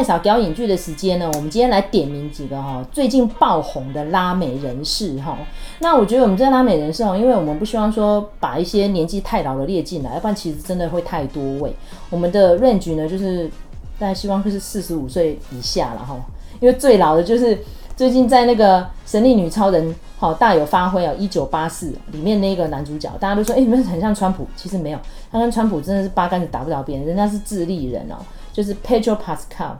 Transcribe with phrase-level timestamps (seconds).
[0.00, 5.36] 麦嫂表演剧的时间呢，我们今天来点名几个哈最近爆红的拉美人士哈。
[5.80, 11.76] 那我觉得我们这拉美人士哦，因为我们不希望说把一些年纪太老的列进来，要不然其实真的会太多位。
[12.08, 13.46] 我们的 range 呢，就是
[13.98, 16.16] 大家希望就是四十五岁以下了哈，
[16.60, 17.58] 因为最老的就是
[17.94, 19.86] 最近在那个《神力女超人》
[20.16, 24.98] 好大有发挥啊，一九八四里面那个男主角，大家都说哎，你们很像川普，其实没有，
[25.30, 28.16] 他跟川普真的是八竿子打不着边，人家是智利人哦。
[28.52, 29.76] 就是 Pedro Pascal。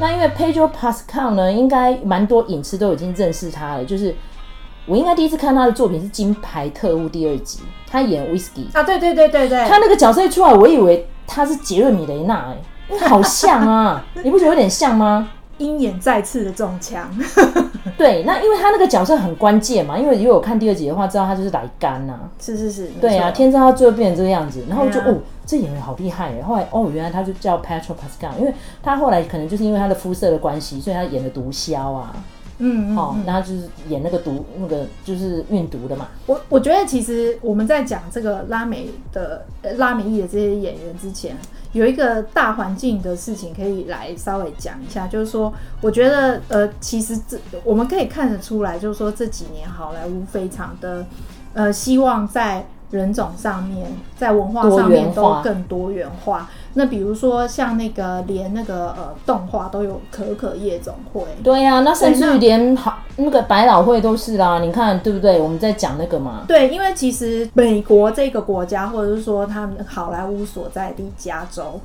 [0.00, 3.84] 那因为 Pedro Pascal 呢，应该蛮多影视都已经认识他了。
[3.84, 4.14] 就是
[4.86, 12.54] 我应该第一次看他的作品是《金牌特务》第二集，他演 Whisky 啊，对对对对对，他那个角色一出来，我以为他是杰瑞米雷纳，
[12.88, 15.30] 哎，好像啊， 你不觉得有点像吗？
[15.58, 17.10] 鹰眼再次的中枪，
[17.96, 32.14] 对，那因为他那个角色很关键嘛，因为如果我看第二集的话，知道他就是来干呐，是是是，对啊，天知道他最后变成这个样子，然后就、啊、哦，这演员好厉害耶，后来哦，原来他就叫 patro Pascal，因为他后来可能就是因为他的肤色的关系，所以他演的毒枭啊。
[32.58, 36.08] 嗯，好、嗯，那、哦、他就是演那个毒，那个就是运毒的嘛。
[36.26, 41.36] 我我觉得其实我们在讲这个拉美的拉美裔的这些演员之前，
[41.72, 51.04] 有一个大环境的事情可以来稍微讲一下，就是说，我觉得呃，其实这我们可以看得出来，就是说这几年好莱坞非常的
[51.54, 52.66] 呃，希望在。
[52.90, 53.86] 人种上面，
[54.16, 56.48] 在文化上面都更多元化。
[56.74, 61.22] 那比如说像那个连那个呃动画都有可可夜总会。
[61.42, 64.60] 对呀、啊，那甚至于连好那个百老汇都是啦。
[64.60, 65.40] 你看对不对？
[65.40, 66.44] 我们在讲那个嘛。
[66.46, 71.80] 对，因为其实美国这个国家，或者是说他们好莱坞所在地加州。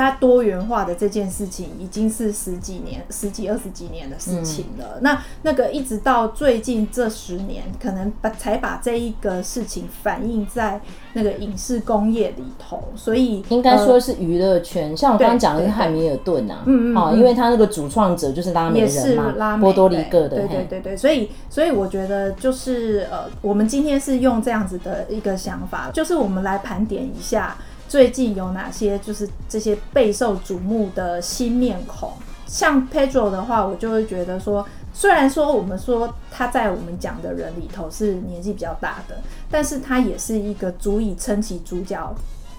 [0.00, 4.94] 它多元化的这件事情已经是十几年、十几二十几年的事情了。
[4.96, 10.80] 嗯、那那个一直到最近这十年，可能把才把这一个事情反映在
[11.14, 12.82] 那个影视工业里头。
[12.94, 20.96] 所以应该说是娱乐圈、呃，像我刚刚讲的是汉密尔顿啊，嗯嗯，嗯，因为他那个主创者就是拉美人嘛，波多黎各的，对对对对。
[20.96, 27.56] 所以所以我觉得就是呃，我们今天是用这样子的一个想法，就是我们来盘点一下。
[27.88, 32.12] 最近有哪些就是这些备受瞩目的新面孔？
[32.46, 39.20] 像 Pedro 的话，我就会觉得说，虽然说我们说他在我们讲的人里头是年纪比较大的，
[39.50, 42.14] 但是他也是一个足以撑起主角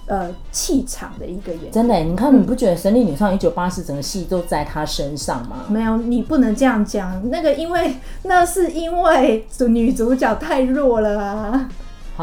[0.07, 1.71] 呃气场的一个演员。
[1.71, 5.63] 真的，你看你不觉得《神力女超人》1984整个戏都在他身上吗？
[5.69, 7.29] 没有，你不能这样讲。
[7.29, 11.69] 那个因为那是因为女主角太弱了啊。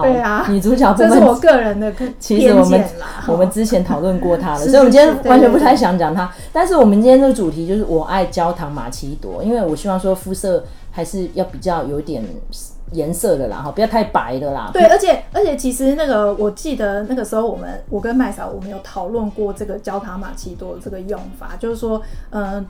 [0.03, 2.84] 对啊，女主角部分这是我个人的其实我们
[3.28, 6.31] 我们之前讨论过她了， 所以我们今天完全不太想讲她。
[6.53, 12.25] 但是我们今天这个主题就是我爱焦糖玛奇朵，因为我希望说肤色还是要比较有点
[12.93, 14.71] 颜色的啦，哈，不要太白的啦。
[14.72, 22.00] 对，而且而且其实那个我记得那个时候我们我跟麦嫂我们有讨论过这个焦糖玛奇朵的这个用法，就是说，
[22.31, 22.66] 嗯、呃，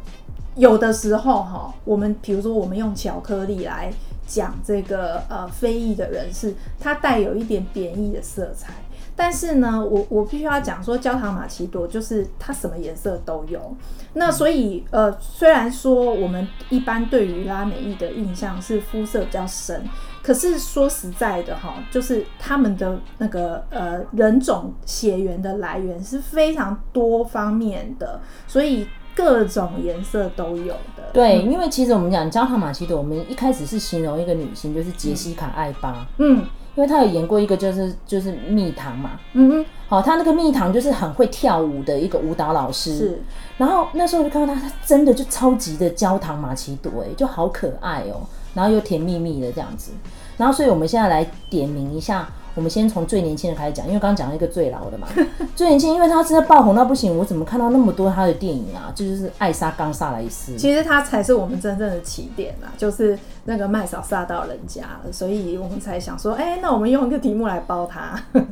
[0.56, 3.92] 有的时候哈，我们比如说我们用巧克力来。
[4.26, 8.72] 讲这个呃非裔的人士，它带有一点贬义的色彩，
[9.14, 13.76] 但是呢，我我必须要讲说，焦糖玛奇朵就是它什么颜色都有。
[14.14, 19.86] 那所以呃，虽然说我们一般对于拉美裔的印象是肤色比较深，
[20.22, 28.88] 可是说实在的哈，就是他们的那个呃人种血缘的来源是非常多方面的，所以。
[29.14, 36.44] 各种颜色都有的，对，嗯、因为其实我们讲焦糖玛奇朵，我们一开始是形容一个女星，就是杰西卡艾巴，嗯，
[36.74, 43.22] 因为她有演过一个就是就是蜜糖嘛，嗯嗯，好，她那个蜜糖就是很会跳舞的一个舞蹈老师，是，
[43.58, 49.92] 然后那时候我就看到她，她真的就超级的焦糖玛奇朵，哎，就好可爱哦、喔，然后又甜蜜蜜的这样子，
[50.36, 52.28] 然后所以我们现在来点名一下。
[52.56, 55.08] 我们先从最年轻的开始讲，因为刚刚讲了一个最老的嘛。
[55.56, 58.92] 最年轻，因为他真的爆红到不行，我怎么看到那么多他的电影啊？
[58.94, 68.22] 就是艾莎冈萨莱斯，其实他才是我们真正的起点啊，就是那个麦嫂杀到人家了，所以我们才想说，哎、欸，那我们用一个题目来包他。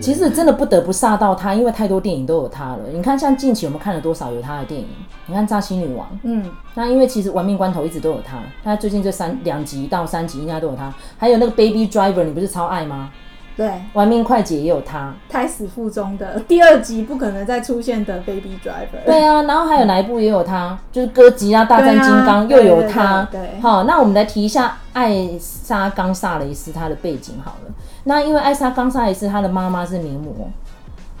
[0.00, 2.78] 其实真的不得不煞到他，因为太多电影都有他了。
[2.92, 4.86] 你看，像近期我们看了多少有他的电影？
[5.30, 6.44] 你看《诈欺女王》，嗯，
[6.74, 10.92] 那因为其实《玩命关头》一直都有她，她最近这三两集到三集应该都有她。
[11.16, 13.12] 还有那个《Baby Driver》，你不是超爱吗？
[13.56, 15.14] 对，《玩命快姐》也有她。
[15.28, 19.02] 胎死腹中的第二集不可能再出现的《Baby Driver》。
[19.06, 20.76] 对啊，然后还有哪一部也有她？
[20.90, 23.22] 就是《哥吉拉大战金刚》又有她。
[23.30, 27.72] 对，对，对，对，好，那我们来提一下艾莎冈萨雷斯她的背景好了。
[28.02, 30.50] 那因为艾莎冈萨雷斯她的妈妈是名模，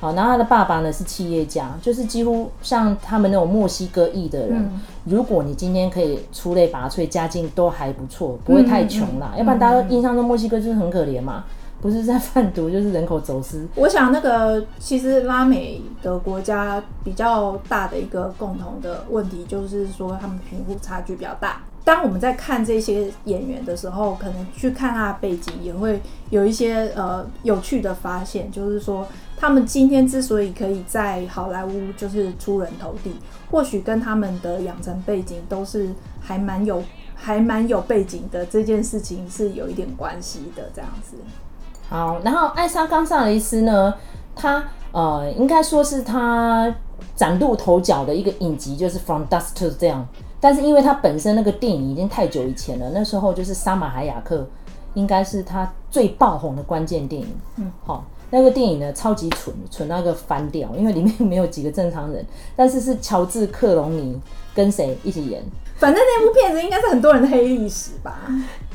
[0.00, 11.44] 好，然后他的爸爸呢是企业家，就是几乎像他们那种墨西哥裔的人，嗯、如果你今天可以出类拔萃，家境都还不错，不会太穷啦，嗯嗯、要不然大家印象中墨西哥就是很可怜嘛，
[11.82, 13.68] 不是在贩毒就是人口走私。
[13.74, 21.60] 我想那个其实拉美的国家比较大的一个共同的问题就是说他们贫富差距比较大。
[21.84, 26.00] 当我们在看这些演员的时候，可能去看他的背景，也会
[26.30, 29.06] 有一些呃有趣的发现，就是说。
[29.40, 33.16] 他们今天之所以可以在好莱坞就是出人头地，
[33.50, 35.88] 或许跟他们的养成背景都是
[36.20, 36.82] 还蛮有
[37.14, 40.68] 还蛮有背景的，这件事情是有一点关系的。
[40.74, 41.16] 这样子。
[41.88, 43.94] 好，然后艾莎冈萨雷斯呢，
[44.36, 46.72] 他呃应该说是他
[47.16, 50.06] 崭露头角的一个影集，就是《From Dusk to》这样。
[50.38, 54.46] 但是因为他本身那个电影已经太久以前了，那时候就是沙马海雅克
[54.94, 57.28] 应该是他最爆红的关键电影。
[57.56, 58.04] 嗯，好。
[58.32, 64.16] 那个电影呢，超级蠢，蠢到个翻掉，因为里面没有几个正常人，但是是乔治克隆尼
[64.54, 65.42] 跟谁一起演？
[65.78, 68.20] 反正那部片子应该是很多人的黑历史吧？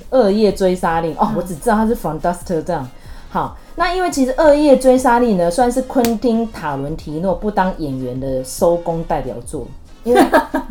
[0.10, 2.84] 恶夜追杀令哦，我只知道他是 From Dusk to Dawn。
[3.30, 9.66] 好，那因为其实恶夜追杀令呢，算是昆汀塔伦提诺不当演员的收工代表作，
[10.04, 10.22] 因为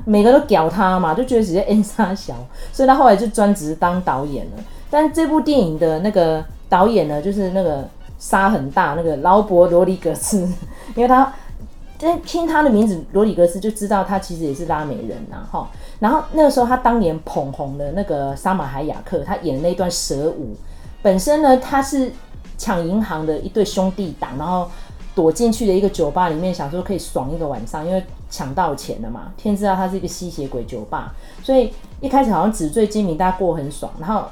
[0.05, 2.35] 每个都屌他嘛，就觉得直接 N 杀小，
[2.71, 4.63] 所以他后来就专职当导演了。
[4.95, 7.85] 但这部电影的那个导演呢，就是那个。
[8.17, 10.49] 杀很大那个劳勃罗里格斯，
[10.95, 11.31] 因为他
[12.25, 15.69] 听他的名字罗里格斯就知道他其实也是拉美人呐哈。
[15.99, 20.57] 然后那个时候他当年捧红的那个沙马海雅克，他演的那一段蛇舞，
[21.03, 22.11] 本身呢他是
[22.57, 24.71] 抢银行的一对兄弟党，然后
[25.15, 29.33] 躲进去的一个酒吧里面，想说可以爽一个晚上，因为抢到钱了嘛。
[29.37, 31.13] 天知道他是一个吸血鬼酒吧，
[31.43, 33.93] 所以一开始好像纸醉金迷，大家过很爽。
[33.99, 34.25] 然后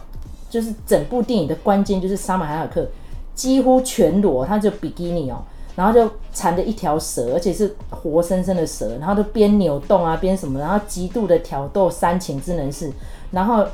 [0.53, 2.87] 就是整部电影的关键就是沙马海尔克。
[3.35, 5.43] 几乎全裸，他就比基尼哦，
[5.75, 12.93] 然后就缠着一条蛇，而且是活生生的蛇，然后就边扭动啊边什么，然后极度的挑逗煽情之能事，
[13.31, 13.65] 然后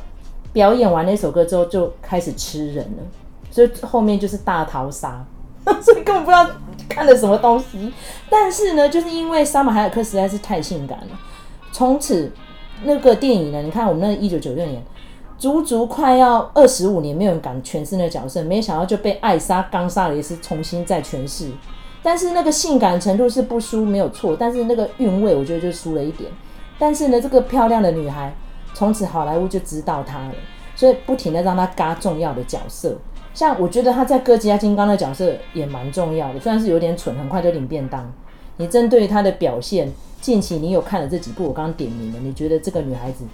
[0.52, 3.02] 表演完那首歌之后就开始吃人了，
[3.50, 5.26] 所以后面就是大逃杀，
[5.82, 6.48] 所以根本不知道
[6.88, 7.92] 看了什么东西。
[8.30, 11.18] 但是呢，就是因为沙马海尔克实在是太性感了，
[11.72, 12.30] 从此
[12.84, 14.80] 那个电影呢，你看我们那一九九六年。
[15.38, 21.48] 足足快要二十五年，没有人敢诠释那角色，没想到就被艾莎·冈萨雷斯重新再诠释。
[22.02, 24.36] 但是那个性感程度是不输，没有错。
[24.36, 26.28] 但是那个韵味，我觉得就输了一点。
[26.76, 28.34] 但是呢，这个漂亮的女孩，
[28.74, 30.34] 从此好莱坞就知道她了，
[30.74, 32.96] 所以不停的让她嘎重要的角色。
[33.32, 38.12] 像我觉得她在哥吉拉金刚的角色也蛮重要的，虽然是有点蠢，很快就领便当。
[38.56, 43.24] 你针对她的表现，近期你有看了这几部我刚刚点名的，你觉得这个女孩子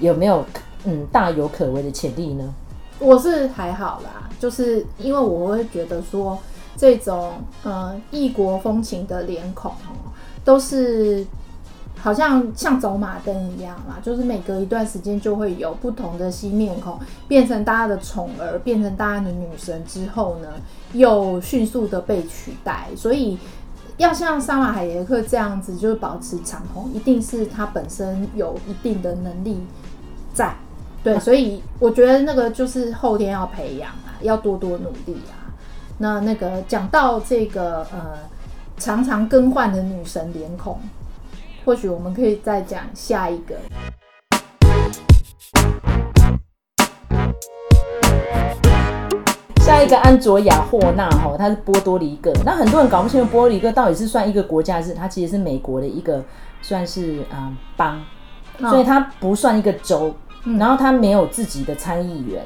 [0.00, 0.42] 有没有？
[0.84, 2.54] 嗯，大有可为的潜力呢？
[2.98, 6.38] 我是还好啦，就是因为我会觉得说，
[6.76, 7.32] 这种
[7.64, 10.12] 呃异国风情的脸孔哦，
[10.44, 11.26] 都是
[11.98, 20.48] 好像像走马灯一样嘛，就是每隔一段时间就会有不同的新面孔变成大家的宠儿，变成大家的女神之后呢，
[20.92, 22.88] 又迅速的被取代。
[22.96, 23.36] 所以
[23.96, 29.60] 要像沙马海耶克这样子，就是保持长红，一定是他本身有一定的能力
[30.32, 30.54] 在。
[31.04, 35.50] 对，所以我觉得那个就是后天要培养啊，要多多努力啊。
[35.98, 38.20] 那那个讲到这个呃
[38.76, 40.78] 常常更换的女神脸孔，
[41.64, 43.56] 或许我们可以再讲下一个。
[49.60, 52.32] 下一个安卓雅霍纳哈，他是波多黎各。
[52.44, 56.22] 那很多人搞不清楚波多黎各到底是算一个国家，还是它其实是美国的一个
[56.60, 58.00] 算是啊邦，
[58.60, 60.14] 所以它不算一个州。
[60.44, 62.44] 然后他没有自己的参议员，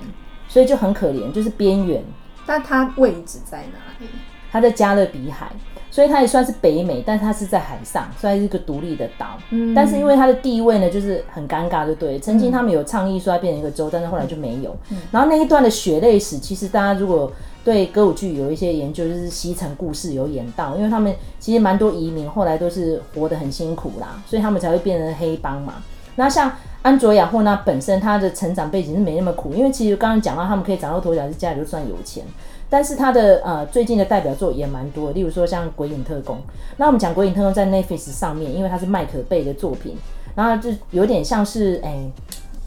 [0.49, 2.05] 所以就很可怜，就是边缘。
[2.47, 4.07] 但他位置在哪里？
[4.53, 5.51] 他在加勒比海，
[5.91, 9.37] 所以他也算是北美，但他是在海上，算是一个独立的岛。
[9.51, 12.19] 嗯，但是因为他的地位呢，就是很尴尬，就对。
[12.21, 14.75] 曾经他们有倡议说要变成一个州，但是后来就没有。
[14.91, 17.31] 嗯，然后那一段的血泪史，其实大家如果
[17.65, 25.83] 对歌舞剧有一些研究，就是西城故事有演到，因为他们其实蛮多移民后来都是活得很辛苦啦，所以他们才会变成黑帮嘛。
[26.15, 26.53] 那像。
[26.87, 32.23] 安卓雅霍那本身他的成长背景是没那么苦，因为其实刚刚讲到他们可以崭露头角，是家里就算有钱。
[32.71, 36.37] 但是他的呃最近的代表作也蛮多，例如说像《鬼影特工》。
[36.77, 39.97] 那我们讲《鬼影特工》在 Netflix 上面，因为它是麦克贝的作品，
[40.37, 42.09] 然后就有点像是哎、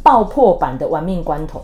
[0.03, 1.59] 爆破版的《玩命关头》。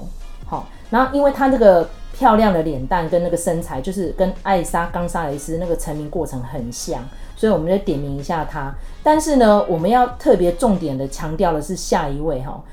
[0.50, 7.03] 好，然后因为他那个漂亮的脸蛋跟那个身材，就是跟艾莎冈萨雷斯那个成名过程很像。
[7.36, 8.74] 所以我们就点名一下他，
[9.04, 12.63] 但是呢，我们要特别重点的强调的是下一位哈，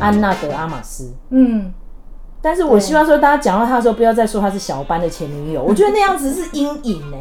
[0.00, 1.12] 安娜德阿玛斯。
[1.28, 1.70] 嗯，
[2.40, 5.62] 但是我希望说，大家讲到他的时候，不要再说他是小班的前女友。
[5.62, 7.16] 我觉得那样子是阴影呢，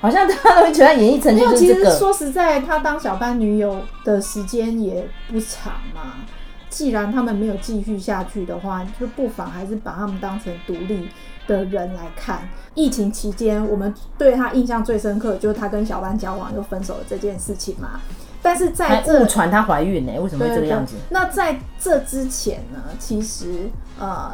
[0.00, 1.54] 好像大家都会觉得演艺成绩就。
[1.56, 6.14] 其实说实在，他当小班女友的时间也不长嘛。
[6.70, 11.08] 既然他们没有继续下去的话，就不妨还是把他们当成独立
[11.46, 12.48] 的人来看。
[12.74, 18.00] 疫情期间，我们对他印象最深刻就是他跟小班交往又分手了这件事情嘛。
[18.42, 20.12] 但是在这误传她怀孕呢？
[20.18, 20.94] 为什么会这个样子？
[21.10, 22.82] 那在这之前呢？
[22.98, 24.32] 其实呃，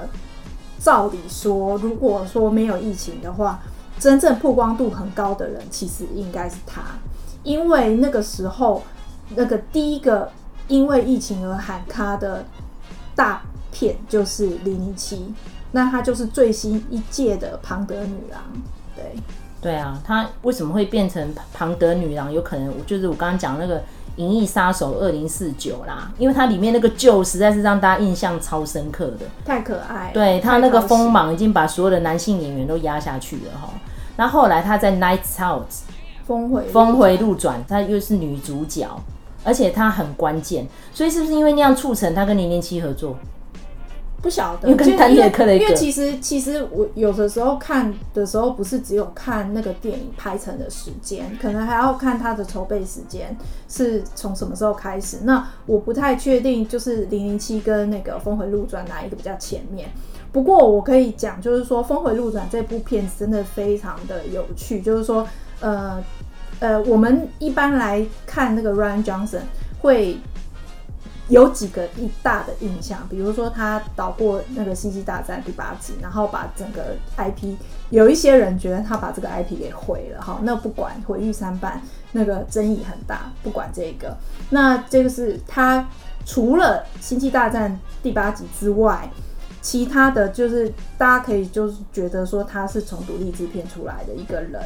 [0.79, 3.59] 照理说，如果说没有疫情的话，
[3.99, 6.83] 真正曝光度很高的人，其实应该是他，
[7.43, 8.83] 因为那个时候
[9.35, 10.31] 那个第一个
[10.69, 12.45] 因为疫情而喊卡的
[13.15, 15.17] 大片就是《零零七》，
[15.73, 18.41] 那她就是最新一届的庞德女郎，
[18.95, 19.05] 对。
[19.59, 22.33] 对啊，她为什么会变成庞德女郎？
[22.33, 23.79] 有可能就是我刚刚讲那个
[24.17, 30.13] 《银翼杀手二零四九》啦，因为它里面那个 Joe 实在是让大家印象超深刻的，太可爱。
[30.13, 33.71] 对，她那个锋芒已经把所有的男性演员都压下去了哈。
[34.17, 35.63] 那后来她在《Nights Out》
[36.25, 38.89] 峰回峰回路转，她又是女主角，
[39.47, 43.17] 而且它很关键，所以是不是因为那样促成他跟零零七合作？
[44.23, 53.37] 不晓得，因为丹尼尔·克雷格，因为其实其实我有的时候看的时候，不是只有看那个电影拍成的时间，可能还要看它的筹备时间
[53.69, 55.19] 是从什么时候开始。
[55.23, 59.89] 那我不太确定，就是《零零七》跟那个《峰回路转》哪一个比较前面。
[60.33, 65.27] 不过我可以讲，就是说《峰回路转》这部片子真的非常的有趣，就是说，
[65.61, 66.03] 呃
[66.61, 69.43] 呃，我们一般来看那个 Ryan Johnson
[69.81, 70.19] 会。
[71.29, 77.57] 有几个一大的印象，比如说他导过那个《星际大战》第八集，然后把整个 IP，
[77.91, 81.83] 有一些人觉得他把这个 IP 给毁了，哈，那不管毁誉参半，
[82.13, 84.17] 那个争议很大，不管这个，
[84.51, 85.89] 那这个是他
[86.25, 87.73] 除了《星际大战》
[88.05, 89.11] 第八集之外，
[89.61, 94.63] 其他的就是大家可以就是觉得说他是从独立制片出来的一个人，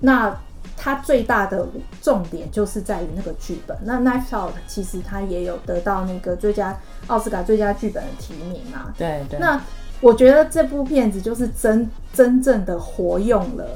[0.00, 0.36] 那。
[0.76, 1.66] 它最大的
[2.00, 3.76] 重点就是在于那个剧本。
[3.84, 6.76] 那《Knives Out》其实它也有得到那个最佳
[7.06, 8.92] 奥斯卡最佳剧本的提名啊？
[8.98, 9.38] 对对。
[9.38, 9.60] 那
[10.00, 13.68] 我觉得这部片子就是真真正的活用了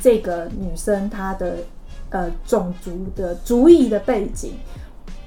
[0.00, 1.58] 这个女生她的
[2.10, 4.54] 呃种族的族裔的背景，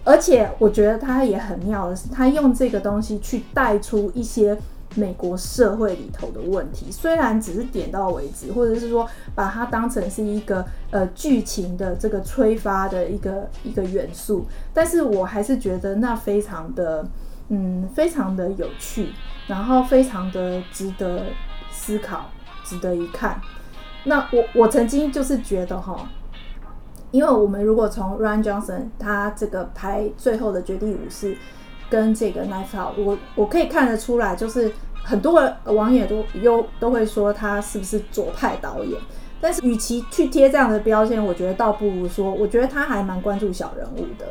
[0.04, 4.58] 而且我觉得她也很妙的是，她用这个东西去带出一些。
[4.96, 17.06] 美国社会里头的问题，虽然只是点到为止，或者是说把它当成是一个呃剧情的这个催发的一个一个元素，但是我还是觉得那非常的
[17.50, 19.10] 嗯非常的有趣，
[19.48, 21.26] 然后非常的值得
[21.72, 22.30] 思考，
[22.64, 23.42] 值得一看。
[24.06, 26.10] 那我我曾经就是觉得哈，
[27.12, 31.38] 因为我们如果从 Rian Johnson 他这个拍最后的绝地武士。
[31.90, 34.72] 跟这个 Knife Out，我我可以看得出来，就是
[35.04, 39.00] 很多网友都又都会说他是不是左派导演，
[39.42, 44.26] 但是与其去贴这样的标签，我觉得倒不如说，我觉得他还蛮关注小人物的，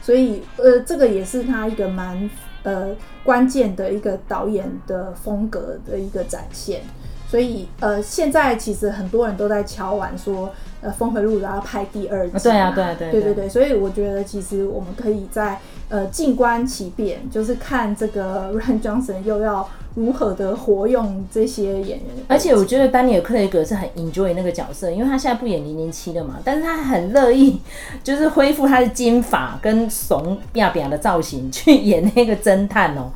[0.00, 2.30] 所以呃，这个也是他一个蛮
[2.62, 2.90] 呃
[3.24, 6.82] 关键的一个导演的风格的一个展现。
[7.28, 10.50] 所以呃，现在其实很多人都在敲碗说，
[10.82, 12.38] 呃，《峰回路转》要拍第二季。
[12.44, 13.48] 对啊，对对对对对。
[13.48, 15.58] 所以我觉得，其实我们可以在
[15.92, 22.06] 呃静观其变，就是看这个 Rian Johnson 又要如何的活用这些演员。
[22.26, 27.60] 而且我觉得丹尼尔·克雷格是很 enjoy 那个角色，因为他现在不演零零七了嘛，但是他很乐意
[28.02, 33.10] 就是恢复他的金发跟怂扁扁的造型去演那个侦探哦。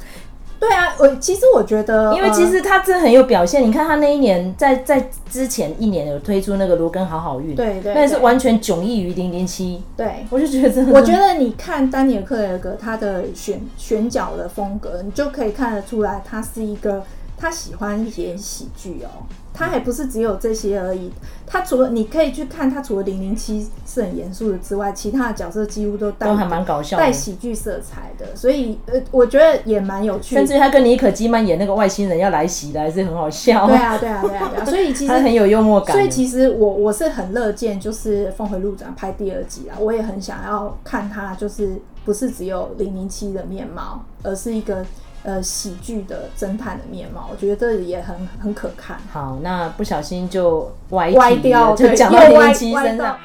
[0.59, 3.61] 对啊，我其实我觉得，因为其实他真的很有表现。
[3.61, 9.83] 呃、你看他那一年，在在之前一年有推出那个《罗根好好运》，对对，那是完全迥异于零零七。
[9.97, 17.05] 对，我就觉得真的，我觉得你看丹尼尔·克雷格他的选选角的风格，你就可以看得出来，他是一个
[17.37, 19.27] 他喜欢演喜剧哦。
[19.59, 21.11] 他还不是只有这些而已，
[21.47, 30.41] 他除了你可以去看他除了零零七是很严肃的之外，其他的角色几乎都带都还蛮搞笑，带喜剧色彩的，所以呃，我觉得也蛮有趣的。
[30.43, 33.67] 甚至他跟妮可基曼演那个外星人要来袭的，还是很好笑。
[33.67, 34.65] 对啊，对啊，对啊，对啊。
[34.69, 35.97] 所以其实他很有幽默感。
[35.97, 44.85] 所以其实我我是很乐见，就是《峰回路转》拍第二集啊，我也很想要看他，就是不是只有零零七的面貌，而是一个。
[45.27, 48.97] 呃，喜剧的侦探的面貌，我觉得这也很很可看。
[49.13, 53.19] 好，那不小心就歪歪掉， 就讲到零零七身上。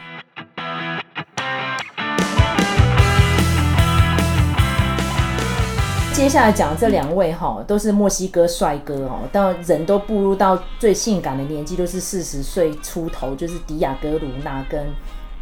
[6.11, 14.87] 接下来讲这两位哈，都是墨西哥帅哥哦，但人都步入到最性感的年纪，都是四十岁出头，就是迪亚哥卢纳跟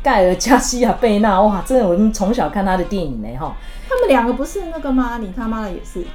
[0.03, 1.39] 盖尔加西亚贝纳。
[1.39, 3.55] 哇，真的，我们从小看他的电影呢哈。
[3.87, 5.19] 他们两个不是那个吗？
[5.21, 6.05] 你他妈的也是。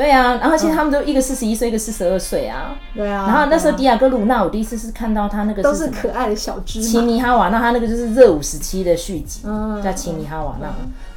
[0.00, 2.74] 对啊，然后其实他们都一个四十一岁，一个四十二岁啊。
[2.94, 3.26] 对啊。
[3.26, 6.86] 然后那时候迪亚哥鲁纳，我第一次是看到他那个都是可爱的小芝麻。
[6.86, 10.68] 奇尼哈瓦那，他那个就是热舞时期的续集，嗯叫奇尼哈瓦那，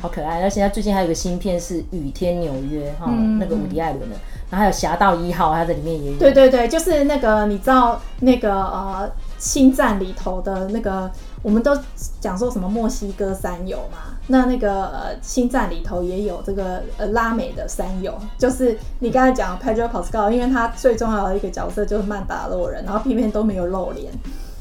[0.01, 0.41] 好可爱。
[0.41, 3.09] 而且他最近还有个新片是《雨天纽约》哈，
[3.39, 4.15] 那个伍迪·艾伦的。
[4.49, 6.19] 然后还有《侠盗一号》，他在里面也有。
[6.19, 9.09] 对对对，就是那个你知道那个呃。
[9.39, 11.11] 星战里头的那个，
[11.43, 11.77] 我们都
[12.19, 14.17] 讲说什么墨西哥三友嘛？
[14.27, 24.09] 那那个呃，星战里头也有这个呃拉美的三友，就是你刚才讲 Pedro Pascal，因为他最重要的一个角色就是曼达洛人，然后偏偏都没有露脸，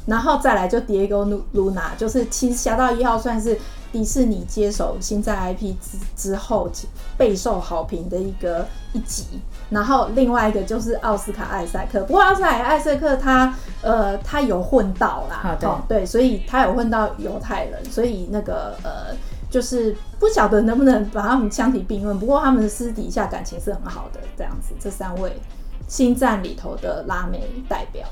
[0.07, 3.57] 然后再来就 Diego Luna，就是其实侠盗一号算是
[3.93, 6.69] 迪士尼接手星战 IP 之之后
[7.17, 9.41] 备受好评的一个一集。
[9.73, 19.17] 然后另外一个就是奥斯卡艾塞克，不过奥斯卡艾塞克他呃他有混到啦，啊、对、哦、对，所以他有混到犹太人，所以那个呃
[19.51, 22.19] 就是不晓得能不能把他们相提并论。
[22.19, 24.75] 不过他们私底下感情是很好的，这样子。
[24.79, 25.33] 这三位
[25.89, 28.07] 星战里头的拉美代表。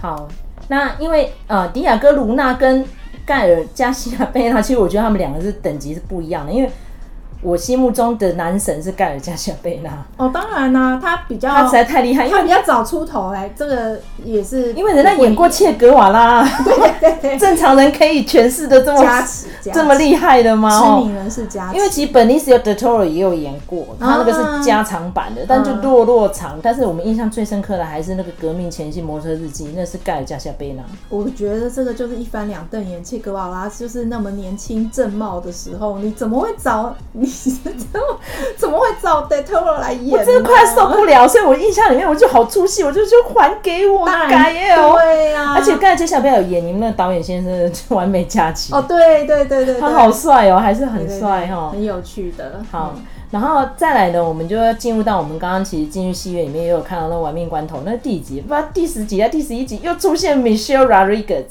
[0.00, 0.28] 好，
[0.68, 2.86] 那因为呃迪亚哥卢娜跟
[3.26, 6.70] 盖尔加西亚贝纳，其实我觉得他们两个是等级是不一样的，因为。
[7.42, 19.24] 我心目中的男神是盖尔加西亚贝纳哦，当然啦、啊，他比较他实在太厉害，因为他比较早出头哎、欸，这个也是因为人家演过切格瓦拉，对对对，正常人可以诠释的这么
[19.72, 20.70] 这么厉害的吗？
[20.80, 26.56] 知名人是加，因为其实 Toro 也有演过，他那个是加长版的，啊、但就落落长。
[26.58, 30.82] 嗯、但是我们印象最深刻的还是那个革命前夕摩托车日记，那是盖尔加西亚贝纳。
[31.08, 37.31] 我觉得这个就是一翻两瞪眼，切格瓦拉就是那么年轻正茂的时候，你怎么会找你？
[37.90, 38.20] 怎 么
[38.56, 40.18] 怎么会找 Del Toro 来演？
[40.18, 44.94] 我真的快受不了，所以我印象里面我就好出戏，我就说还给我改耶哦。
[44.94, 52.62] 对呀，而且刚才接下来有演你们那个导演先生的《完美假期》 哦，对对对对，他好帅哦，还是很帅哈，很有趣的。
[52.70, 52.94] 好，
[53.30, 58.40] 然后再来呢，我们就要进入到我们刚刚其实进入戏院里面也有看到那《玩命关头》那第几集？
[58.40, 61.44] 不知道第十集还是第十一集又出现 Michelle Rodriguez。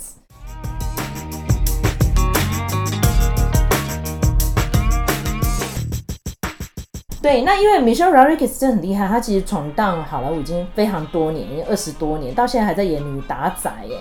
[7.22, 13.98] 对，那因为 Michelle Rodriguez 真的很厉害，她其实闯荡好莱坞已经非常多年，已经二十多年，到现在还在演女打仔耶。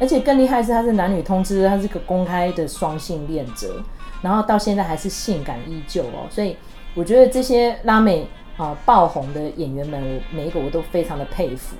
[0.00, 3.80] 而且更厉害的是，她是男女通吃，她是个公开的双性恋者，
[4.20, 6.26] 然后到现在还是性感依旧哦。
[6.28, 6.56] 所以
[6.94, 8.26] 我觉得这些拉美
[8.56, 11.76] 啊爆红的演员们，我每一个我都非常的佩服。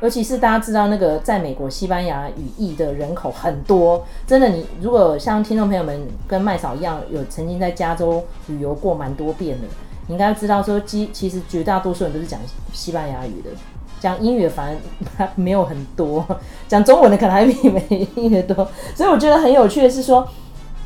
[0.00, 9.66] 尤其是大家知道那个在美国西班牙语裔的人口很多，真的，你如果像听众朋友们跟麦嫂一样，有曾经在加州旅游过蛮多遍的。
[10.08, 12.38] 你应该知道，说其其实绝大多数人都是讲
[12.72, 13.50] 西班牙语的，
[13.98, 14.76] 讲英语的反
[15.18, 16.24] 而没有很多，
[16.68, 18.54] 讲中文的可能还比没英语多。
[18.94, 20.28] 所以我觉得很有趣的是说，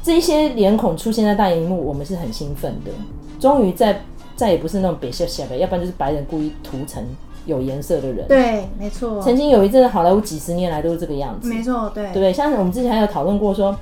[0.02, 2.90] 这些脸孔出现在大荧幕，我们是很兴奋的。
[3.38, 4.02] 终于再
[4.36, 7.04] 再也不是那种白瞎瞎的，要不然就是白人故意涂成
[7.46, 8.26] 有颜色的人。
[8.28, 9.20] 对，没错。
[9.22, 11.48] 曾经有一阵好莱坞几十年来都是这个样子。
[11.48, 12.12] 没错，对。
[12.12, 13.76] 对，像我们之前还有讨论过说。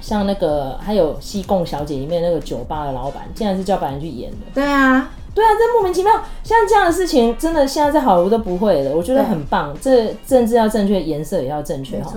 [0.00, 4.36] 像那个还有《西贡小姐》里面那个酒吧的老板，竟然是叫白人去演的。
[4.54, 6.12] 对啊，对啊，这莫名其妙。
[6.44, 9.76] 像这样的事情，真的现在在好莱坞都不会了，我觉得很棒。
[9.82, 12.14] 对这政治要正确，颜色也要正确哈。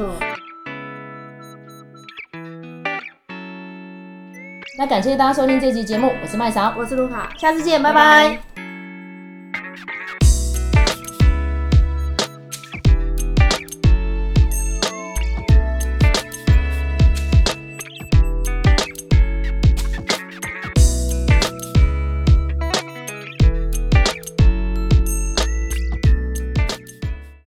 [4.77, 8.29] 那感谢大家收听这期节目，我是麦嫂，我是卢卡，下次见，拜拜。
[8.29, 8.50] 拜拜。